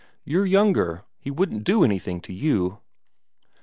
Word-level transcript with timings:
"You're 0.25 0.47
younger, 0.47 1.03
he 1.19 1.29
wouldn't 1.29 1.63
do 1.63 1.83
anything 1.83 2.21
to 2.21 2.33
you." 2.33 2.79